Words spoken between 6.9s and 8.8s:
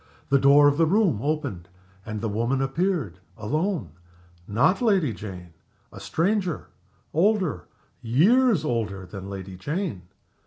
older, years